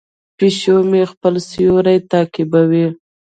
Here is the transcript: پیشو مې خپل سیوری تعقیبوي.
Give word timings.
پیشو 0.37 0.77
مې 0.89 1.03
خپل 1.11 1.33
سیوری 1.49 1.97
تعقیبوي. 2.11 2.87